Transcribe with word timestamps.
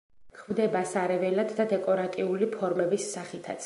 გვხვდება 0.37 0.81
სარეველად 0.93 1.55
და 1.61 1.69
დეკორატიული 1.77 2.53
ფორმების 2.59 3.11
სახითაც. 3.17 3.59